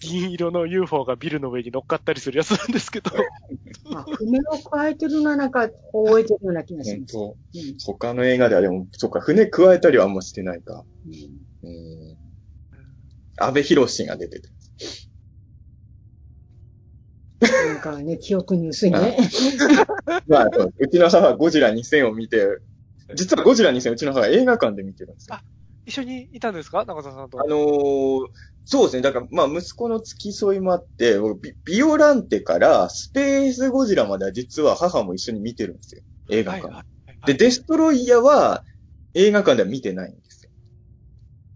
[0.00, 3.10] 銀色の UFO がビルの上に乗っかったりするやつなんですけど、
[3.88, 7.16] まあ、船を加えてるのはなんか覚えてるような気がします。
[7.16, 10.84] 本当うん他の映画ではでも、そっか、船加えたりはあんましてないか。
[11.06, 11.70] うんう
[12.12, 12.18] ん。
[13.36, 14.48] 安倍博士が出てて。
[17.42, 19.16] なんかね、記憶に薄いね。
[20.26, 22.46] まあ、そううちの母はゴジラ2000を見て、
[23.14, 25.38] 実はゴジラ2000うちの母は映画館で見てるんですよ。
[25.84, 26.84] 一緒にいたんですか？
[26.84, 27.40] 中田さんと。
[27.40, 28.26] あのー
[28.64, 29.02] そうですね。
[29.02, 36.02] だから、まあ、息子の付き添いもあって、ビビオランテからスペースゴジラまでは実は母も一緒に見てるんですよ。
[36.30, 36.66] 映画館。
[36.68, 36.84] はいはいは
[37.24, 38.64] いで、デストロイヤーは
[39.14, 40.50] 映画館では見てないんですよ。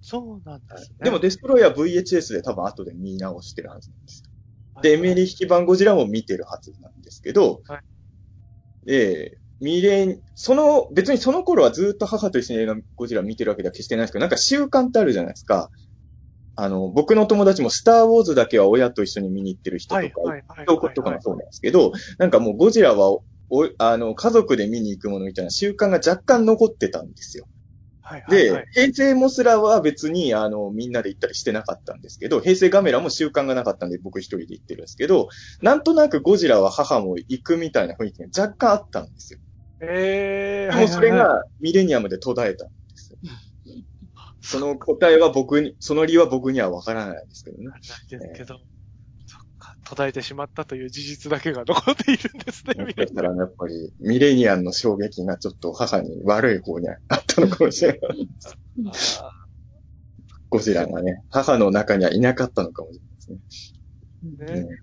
[0.00, 1.04] そうなんですね。
[1.04, 4.30] でもデストロイヤー VHS で多分後で見直してるはずなんですよ。
[4.82, 7.80] で、エメリ引き版ゴジラも見てるはずなんですけど、はい
[8.86, 15.70] で、ミレン、その、別にその頃はずっと母と一緒に映画ゴジラ見てるわけでは決してないですけど、なんか習慣ってあるじゃないですか。
[16.54, 20.08] あの、僕の友達もスターウォーズだけは親と一緒に見に行ってる人とか、
[20.90, 27.46] とかもそうなんですけど、なんかもうゴジラはお、おあの、家族で見に行くものみたいな習慣が若干残ってたんですよ。
[28.06, 35.28] はいはいで、はい平成モスラは別に、あの、みんなで行ったりしてなかったんですけど、平成ガメラも習慣がなかったんで僕一人で行ってるんですけど、
[35.60, 39.40] なんとなくゴジラは母も行くみたいな雰囲気が若干あったんですよ。
[39.80, 40.76] ええー。
[40.76, 43.18] でもそれがミレニアムで途絶えたんですよ。
[44.40, 47.64] その答えは僕に、その理由は僕にはわからないですけどね。
[47.64, 48.64] ないですけど、そっか、
[49.86, 58.28] 途絶えてしまったという事実だけが残っているんですね、みたらやっぱりミレニアムの衝撃がちょっと母に悪い方にあったのかもしれない。
[59.22, 59.46] あ
[60.50, 64.62] ゴジラがね、母の中にはいなかったのかもしれないですね。
[64.62, 64.78] ーね、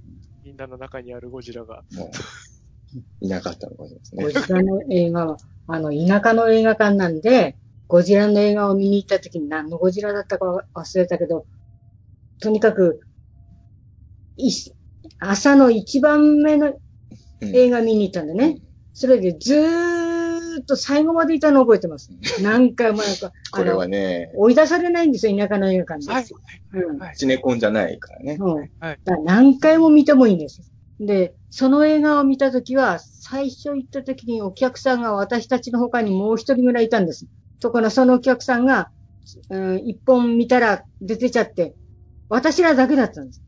[0.45, 1.83] みんなの中にあるゴジラが。
[1.93, 4.63] もう、いなかったのかもしれないですねゴ。
[4.63, 5.37] ジラの映画は、
[5.67, 11.45] あの、田舎の映画館なんで、ゴジラの映画を見に行った時に何のゴジラだったか忘れたけど、
[12.39, 13.01] とにかく、
[14.37, 14.51] い
[15.29, 16.67] 朝の一番目の
[17.41, 18.57] うん映画見に行ったんでね。
[18.93, 22.11] それでずーっと最後までいたの覚えてます。
[22.41, 26.13] 何回もなんか、あ これはの、ね、追い出されないんですよ、田舎の映画館で。
[26.13, 26.25] はい。
[26.73, 27.15] うんはい。
[27.15, 28.37] シネコンじゃないからね。
[28.39, 28.55] うん。
[28.55, 30.61] はいだから何回も見てもいいんです。
[30.99, 37.25] で、その映画を見たときは、最初行ったときにお客さんが私たちの他にもう一人ぐらいいたんです。
[37.59, 38.89] ところがそのお客さんが、
[39.49, 41.73] うん、一本見たら出てちゃって、
[42.29, 43.41] 私らだけだったんです。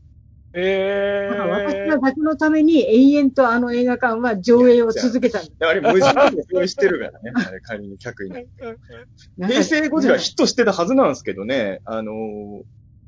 [0.55, 1.99] えだから私ーら。
[1.99, 5.53] だけのために永遠とあの映画館は上映を続けたんです。
[5.59, 7.31] あれ、無人でそういうしてるからね。
[7.35, 8.47] あれ、仮に客いない。
[9.37, 12.63] なんか平成ゴジラヒットしてたはずなんですけどね、あのー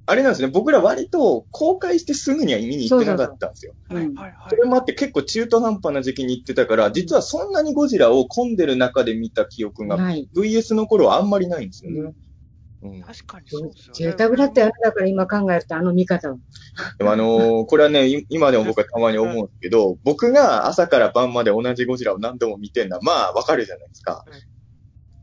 [0.10, 3.74] あれなんですね、僕ら割と公開してすぐには見に行ってなかったんですよ。
[3.90, 9.98] うんはいはいそれもあって結構中途半端な時期に行ってたから、実はそんなにゴジラを混んでる中で見た記憶が。
[9.98, 12.00] VS の頃はあんまりないんですよね。
[12.00, 12.16] うん
[13.06, 14.14] 確かにそうですよね。
[14.14, 14.74] 贅沢だったよね。
[14.84, 16.38] だから今考えるとあの見方は。
[16.98, 24.58] でもあのーこれはね、い今でも僕はたまに思うんですけど、僕が朝から晩まで同じゴジラを何度も見てんのは、まあわかるじゃないですかはい。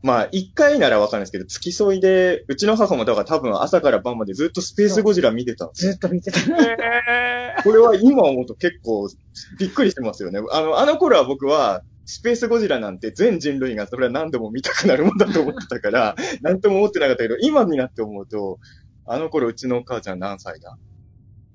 [0.05, 5.91] まあ、一回ならわかるんですけど、付き添いで、うちの母もだから多分朝から晩までずっとスペースゴジラ見てたんですよ。
[5.93, 6.39] ずっと見てた。
[6.41, 9.09] えこれは今思うと結構
[9.57, 10.41] びっくりしてますよね。
[10.51, 18.59] あの、あの頃は僕は、スペースゴジラなんて全人類がそれは何度も見たくなるもんだと思ってたから、 何とも思ってなかったけど、今になって思うと、
[19.05, 20.77] あの頃うちのお母ちゃん何歳だ？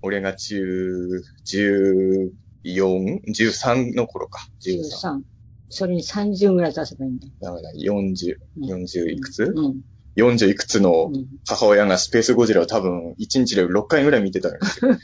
[0.02, 2.30] 俺が中、14、
[2.64, 4.48] 13の頃か。
[4.60, 4.80] 13。
[4.80, 5.20] 13。
[5.68, 7.32] それに30ぐらい足せばいいんだよ。
[7.40, 9.80] だから40、うん40いくつ、うん。
[10.16, 14.92] ?40 いくつのうん母親がスペースゴジラを多分1日で6回ぐらい見てたんですよ。
[14.92, 14.98] ー。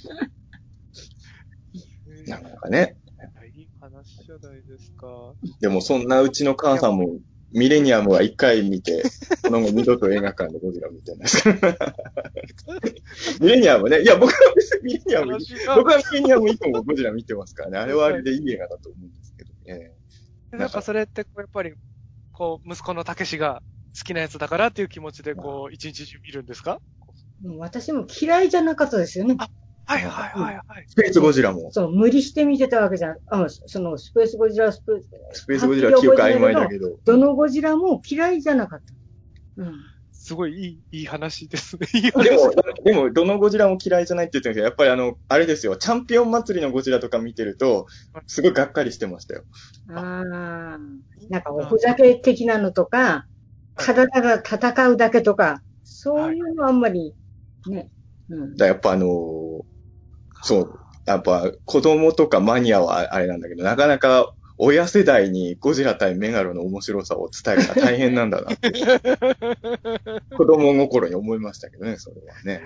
[2.28, 2.96] なかなかね。
[3.90, 5.32] 話じゃないですか。
[5.60, 7.18] でもそんなうちの母さんも、
[7.52, 9.04] ミレニアムは一回見て、
[9.44, 11.94] その後二度と映画館でゴジラ見てないですから。
[13.40, 14.02] ミレニアムね。
[14.02, 15.38] いや、僕は別にミレニアム、
[15.76, 17.78] 僕はミレニアム以降もゴジラ見てますからね。
[17.78, 19.92] あれはあれでいい映画だと思うんですけどね。
[20.50, 21.74] なんかそれって、やっぱり、
[22.32, 23.62] こう、息子のたけしが
[23.96, 26.80] 好きなやつだからっていう気持ちで、こう、一日中見るんですか？
[27.44, 29.36] うん私も嫌いじゃなかったですよね。
[29.86, 30.84] はいはいはいはい。
[30.88, 31.70] スペースゴジラも。
[31.70, 33.16] そう、無理して見てたわけじゃん。
[33.28, 36.98] あその、スペースゴジラ、スペース、スペースゴジラは記憶曖昧だけど。
[37.04, 38.80] どのゴジラも嫌いじゃなかっ
[39.56, 39.62] た。
[39.62, 39.74] うん。
[40.10, 41.86] すごいいい、いい話ですね。
[41.94, 42.50] いい話でも、
[42.84, 47.86] でも、どのゴジラも嫌いじゃないって言ってるけど、やっぱりあの、あれですよ、チャンピオン祭りのゴジラとか見てると、
[48.26, 49.44] すごいがっかりしてましたよ。
[49.90, 50.22] ああ、
[51.30, 53.26] なんかおふざけ的なのとか、
[53.76, 57.14] 体が戦うだけとか、そういうのあんまり、
[57.68, 57.88] ね。
[58.28, 58.56] うん。
[58.56, 59.45] だやっぱあのー
[60.46, 68.70] そう、やっぱ子供とかマニアはあれなんだけど、なかなか親世代にゴジラ対メガロの面白さを伝えるのは大変なんだなって、
[70.36, 72.62] 子供心に思いましたけどね、それはね。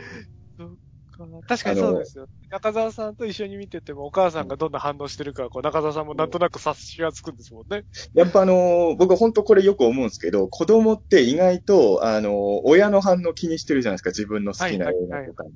[1.47, 2.27] 確かにそうですよ。
[2.51, 7.85] 中澤さんと一緒に見てても、お母さんがどんな反応してるか、こう、中澤さんもなんとなく察しがつくんですもんね。
[8.15, 15.51] やっぱあのー僕本当これよく思うんですけど、子供って意外と、あのー親の反応気にしてるじゃないですか、自分の好きな映画とかに。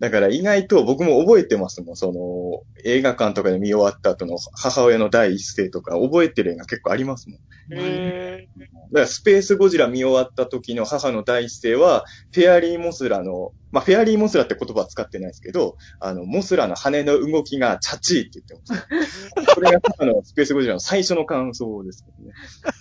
[0.00, 7.38] だから意外と僕も覚えてますもん、その、映画館とかで見終わった後の母親の第一声とか覚えてる映画結構ありますもん。
[7.70, 19.54] えだからスペースゴジラ見終わった時の母の第一声は、フェアリーモスラの、まあ、フェアリーモスラって言葉は使ってないですけど、あの、モスラの羽の動きがチャチーって言ってました。
[19.54, 22.32] これが母のスペースゴジラの最初の感想ですけどね。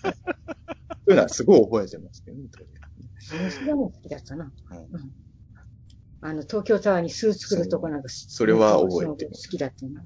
[0.03, 0.15] は い
[1.07, 2.49] そういうのはすごい覚えてますけどね。
[2.49, 4.51] とりあえずそれも好きだったな。
[4.65, 5.11] はいうん
[6.19, 10.03] あの、東京タワーに巣作るとこなんか、それは覚えてる好きだったな。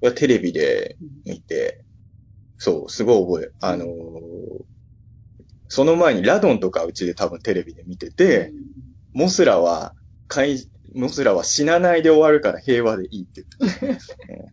[0.00, 1.84] ーはテレビで見て、
[2.56, 3.88] そう、すごい覚え、あのー
[5.70, 8.52] その前にラドンとかうちで多分テレビで見てて、
[9.18, 9.96] モスラは、
[10.28, 13.86] 怪モスラは死なないで終わるから平和でいいって言って
[14.30, 14.44] え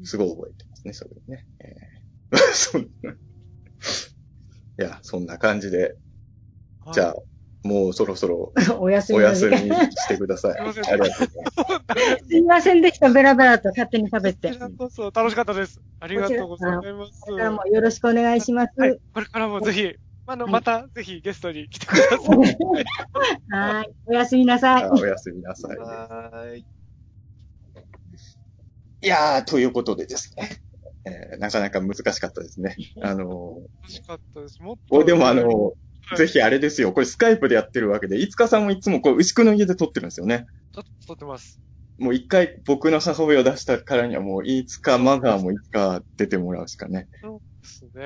[0.00, 1.46] ーすごい覚えてますね、それね。
[1.60, 3.16] えー そんない
[4.78, 5.96] や、そんな感じで、
[6.94, 7.16] じゃあ、
[7.62, 9.90] もうそろそろ お休みお休み間。
[9.90, 10.58] してください。
[10.58, 12.26] あすいませんりがとうございます。
[12.26, 13.10] すいませんでした。
[13.10, 14.48] ベラベラと勝手に食べて。
[14.48, 15.78] こちらこそ楽しかったです。
[16.00, 17.20] ありがとうございます。
[17.20, 18.72] これからもよろしくお願いします。
[18.78, 18.98] はい。
[19.12, 19.94] これからもぜひ、
[20.26, 22.18] あの、はいまた、ぜひゲストに来てください。
[23.50, 23.90] はい。
[24.06, 24.90] おやすみなさいあ。
[24.92, 25.76] おやすみなさい。
[25.76, 26.64] はーい。
[29.02, 30.62] いやー、ということでですね。
[31.06, 32.76] えーなかなか難しかったですね。
[33.02, 34.62] あの楽しかったです。
[34.62, 35.04] もっと。
[35.04, 35.74] でもあのはい
[36.16, 36.92] ぜひあれですよ。
[36.92, 40.46] これスカイプでやってるわけで、いつかさんもいつもこう、牛久の家で撮ってるんですよね。
[40.72, 41.60] ちょっと撮ってます。
[41.96, 48.02] もう一回僕の母親を出したからにはもう、いつかマザーもいつか出てもらうしかね、そうですね。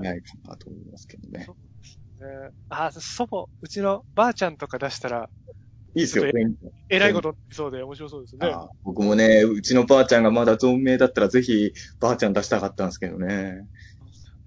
[0.00, 1.52] ないかなと思いますけどねそ。
[1.52, 2.50] うですね。
[2.70, 5.28] あ、祖母、うちのばあちゃんとか出したら、
[5.94, 6.26] いいっすよ、
[6.90, 8.48] えらいことそうで面白そうですね。
[8.48, 13.66] あ僕もね、うちのばあちゃんがまだ存命だったらぜひばあちゃん出したかったんですけどね。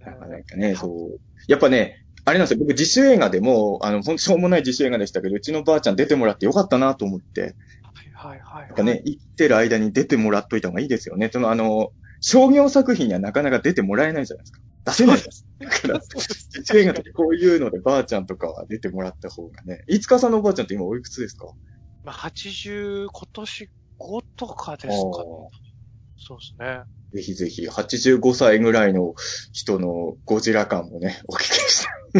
[0.05, 1.19] なかなかね、そう。
[1.47, 7.55] やっぱね、あれなんですよ、僕自主映画でも、あの、ほんとしょうもない自主映画でしたけど、うちのばあちゃん出てもらってよかったなと思って、
[8.13, 8.67] はいはいはい。
[8.67, 11.29] なんかね、生きてる間に出てもらっといた方がいいですよね。
[11.31, 14.59] そのあの、商業作品にはなかなか出てもらえないじゃないですか。
[14.85, 15.45] 出せないです。
[15.59, 19.83] だから、自主映画とかこういうのでばあちゃんとかは出てもらった方がね。
[19.87, 21.47] いつかさんのおばあちゃんって今おいくつですか？
[22.03, 24.99] まあ、80、今年5とかですかね。
[26.21, 26.81] そうですね。
[27.13, 29.15] ぜひぜひ、85歳ぐらいの
[29.51, 31.93] 人のゴジラ感もね、お聞きしたい。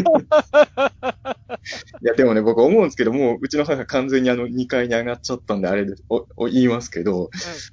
[2.02, 7.30] いや、でもね、僕思うんですけど、もう、うちの母完全にあの、2階に上がっちゃったんで、あれで、お、お言いますけど、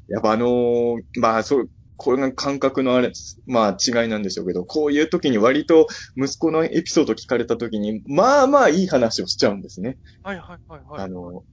[0.10, 3.12] やっぱあのーまあ、そう、これが感覚のあれ、
[3.46, 9.98] まあ違いなんでしょうけど、こういう時に割と息子のエピソード聞かれた時に、まあまあいい話をしちゃうんですね。
[10.24, 11.02] はいはいはいはい。
[11.02, 11.44] あの、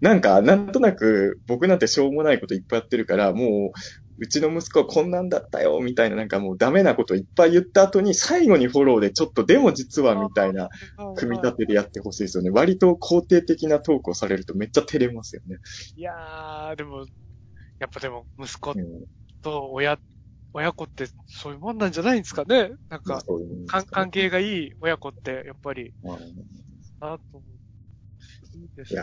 [0.00, 3.78] なんか、なんとなく、僕なんてしょうもないこといっぱいやってるから、もう、
[4.18, 10.68] うちの息子はこんなんだったよ、みたいな、なんかもうダメなこといっぱい言った後に、最後にフォローでちょっと、でも実は、みたいな、
[11.16, 12.50] 組み立てでやってほしいですよね。
[12.50, 15.56] 割と肯定的なトークをされるとめっちゃ照れますよね。
[15.96, 17.06] いやー、でも、
[17.78, 19.04] やっぱでも、息子うん。
[19.42, 19.98] と親、
[20.54, 22.70] 親子ってそういうもんなんじゃないんですかね？
[22.88, 23.22] なんか、
[23.66, 26.06] 関係がいい親子って、やっぱり、と
[27.32, 28.58] 思う。
[28.58, 29.02] いいですね。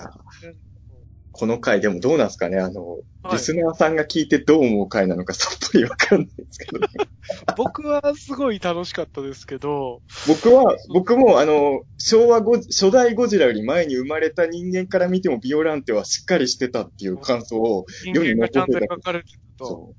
[1.32, 2.60] この回でもどうなんですかね？
[2.60, 3.34] あの、はい。
[3.34, 6.80] リスナーさんが聞いてどう思う回なのかさっぱりわかんないですけど、
[7.58, 19.93] 僕はすごい楽しかったですけど、僕は、僕もあの、昭和ゴジ、初代ゴジラより前に生まれた人間から見てもビオランテはしっかりしてたっていう感想を、人間がちゃんと描かれてると。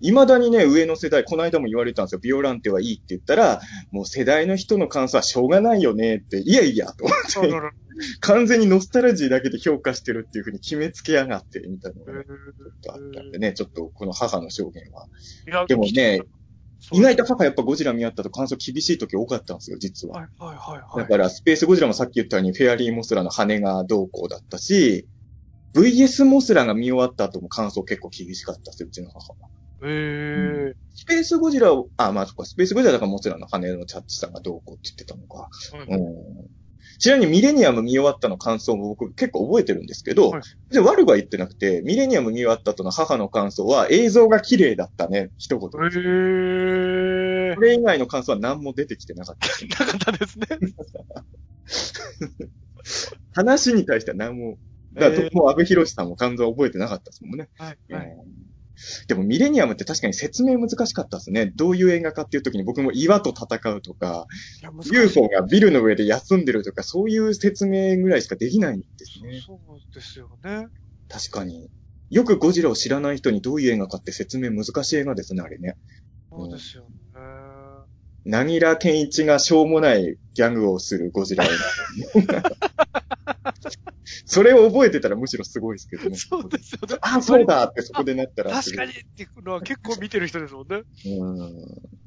[0.00, 2.18] 未だにね、上の世代、この間も言われたんですよ。
[2.18, 7.76] ビオランテはいいって言ったら、もう世代の人の感想はしょうがないよねって、いやいや、と思って
[8.20, 15.06] 完全にノスタルジーだけで評価してるっていうふうに決めつけやがって、みたいなのがねちょっとあったんでね、ちょっとこの母の証言は。
[15.66, 16.20] でもね、
[16.92, 20.20] 意外と母やっぱゴジラ見合ったと感想厳しい時多かったんですよ、実は。
[20.20, 21.02] はいはいはいはい。
[21.04, 25.06] だから、スペースゴジラもさっき言ったように、フェアリーモスラの羽がどうこうだったし、
[25.74, 29.48] VS モスラが見終わった後も感想結構厳しかったですよ、うちの母は。
[29.86, 35.50] ええスペースゴジラを、あ、まあそっか、スペースゴジラだからモスラの羽のチャッチさんがどうこうって言ってたのか。
[35.72, 35.90] ー。
[35.90, 36.48] うん。
[36.98, 45.68] ちなみにミレニアム見終わったの感想も僕結構覚えてるんですけど、はいで悪くは言ってなくて、ミレニアム見終わった後の母の感想は映像が綺麗だったね、一言。
[45.68, 49.48] ええこれ以外の感想は何も出てきてなかった。
[49.84, 50.46] なかったですね。
[53.32, 54.58] 話に対しては何も、
[54.94, 57.48] だから、えーもう安部寛さんも感想は覚えてなかったですもんね。
[57.58, 58.06] はいはい。
[58.06, 58.54] うん
[59.06, 61.52] でもミレニアムって確かに説明難しかったですね。
[61.54, 64.26] どういう映画かっていう時に僕も岩と戦うとか、
[64.92, 69.40] UFO がビルの上で休んでるとか、そういう説明ぐらいしかできないんですね。
[69.46, 70.66] そうですよね。
[71.08, 71.70] 確かに。
[72.10, 75.76] よくゴジラを知らない人にどういう映画かって説明難しい映画ですね、あれね。
[76.30, 76.90] そうですよね。
[78.24, 81.48] なぎら健一がしょうもないギャグをするゴジラ映
[82.26, 82.42] 画。
[84.26, 86.16] それを覚えてたらむしろすごいですけどね。
[86.16, 86.96] そうですよね。
[87.02, 88.52] あ、そうだってそこでなったら。
[88.52, 90.82] 確かにっていうのは結構見てる人ですもんね。
[91.06, 92.04] うん。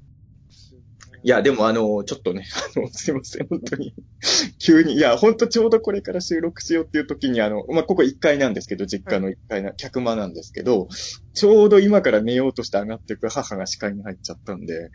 [1.23, 3.93] いや、でもあの、ちょっとね、 あの、すいません、本当に。
[4.59, 10.87] 急に、いや、本当ちょうどこれから収録しようっていう時に、あの、まあ、ここ1階なんですけど、実家の1階な、客間なんですけど、
[11.33, 14.91] ちょうど今から寝ようとして上がっていく母が視界に入っちゃったんで、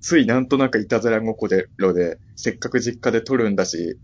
[0.00, 3.98] ついなんとなくいたずら心で、せっかく実家で撮るんだし、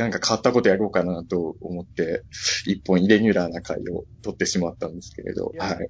[0.00, 2.24] なんか変わったことやろうかなと思って、
[2.64, 5.88] 一本イレギュラーな回を撮ってしまったんですけれど、いやはい。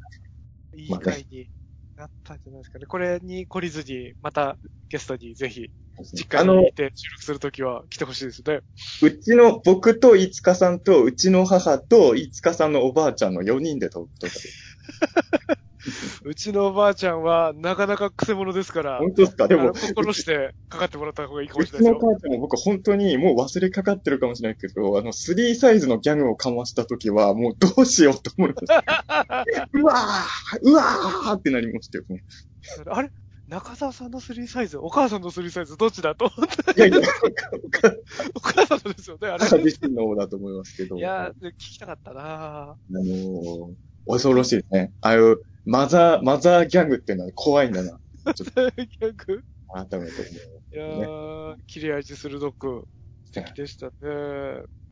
[0.77, 1.49] いい回に
[1.97, 2.87] なったんじゃないですかね。
[2.87, 5.71] これに懲りずに、またゲストにぜひ、
[6.13, 8.63] 実家にい、て収録するときは来てほしいですね。
[9.01, 14.27] うちの、僕と飯塚さんと、うちの母と飯塚さんのおばあちゃんの4人で撮った。
[16.25, 19.49] うちのおばあちゃんは、なかなか癖者ですから、本当ですか？
[19.49, 22.09] でも心してかかってもらった方がいいかもうちしれないですよ。
[22.09, 28.85] の母ちゃんも僕本当にもう忘れかかってるかもしれないけど、あの、3サイズのギャグをかました時は、もうどうしようと思いました。
[29.73, 32.25] うわーうわーってなりましたよね。
[32.87, 33.11] あれ？
[33.49, 36.99] 中澤さんの3サイズ、お母さんの3サイズ、どっちだと思って、いやいや、
[38.37, 39.45] お母さんのですよね、あれ。
[39.45, 40.97] 母自身の方だと思いますけど。
[40.97, 43.75] いやー、聞きたかったなあのー、
[44.07, 44.93] 恐ろしいですね。
[45.01, 48.01] ああいう、マザー、マザーギャグっていうのは怖いんだな。
[48.35, 48.89] ちょっとぁ。
[49.01, 50.13] 逆改めて。
[50.73, 52.89] いやー、切れ味鋭く、
[53.25, 53.93] 素敵でしたね。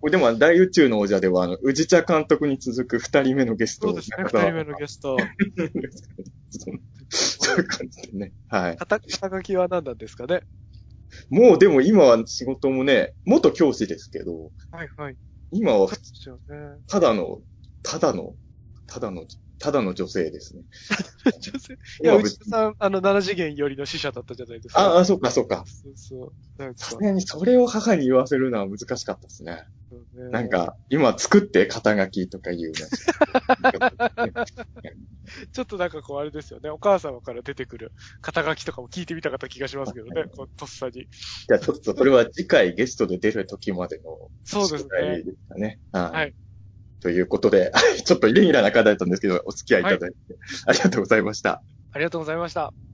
[0.01, 5.16] これでも、大宇宙の王者では、あの、宇治茶監督に続く二人目のゲストそうですね、二人目のゲスト。
[7.11, 8.33] そういう感じでね。
[8.49, 8.77] はい。
[8.77, 10.43] 肩、肩書きは何なんですかね
[11.31, 15.16] もうでも今は仕事もね、元教師ですけど、はいはい。
[15.51, 15.89] 今は。
[16.87, 17.41] ただの、
[17.83, 18.35] ただの、
[18.87, 19.27] ただの、
[19.59, 20.63] ただの女性ですね。
[21.41, 21.75] 女性？
[22.03, 24.81] いや、内田さん、あの、7次元よりの死者だったじゃないですか。
[24.81, 25.65] ああ、そっかそっか。
[25.67, 26.33] そうそう。
[26.77, 29.65] さすがにそれを母に言わせるのは難しかったですね。
[30.31, 32.77] なんか、今作って肩書きとか言うの。
[35.53, 36.71] ちょっとなんかこうあれですよね。
[36.71, 40.25] お母様から出てくる肩書きとかも聞いてみたかった気がしますけどね。
[40.35, 40.93] こうとっさに。
[40.93, 45.25] じゃあちょっとそれは次回ゲストで出る時までのそうですねい
[45.93, 46.35] はい
[47.01, 47.72] ということで、
[48.05, 50.16] ちょっとイレギュラーな課題だったんですけど、お付き合いいただいて、
[50.66, 51.62] ありがとうございました。
[51.92, 52.88] ありがとうございました。